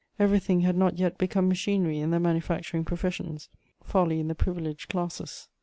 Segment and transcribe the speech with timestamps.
[0.17, 3.49] Everything had not yet become machinery in the manufacturing professions,
[3.83, 5.47] folly in the privileged classes.